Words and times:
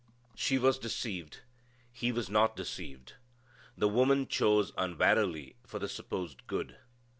She 0.33 0.57
was 0.57 0.79
deceived. 0.79 1.41
He 1.93 2.11
was 2.11 2.27
not 2.27 2.55
deceived. 2.55 3.13
The 3.77 3.87
woman 3.87 4.25
chose 4.27 4.71
unwarily 4.75 5.57
for 5.63 5.77
the 5.77 5.87
supposed 5.87 6.47
good. 6.47 6.79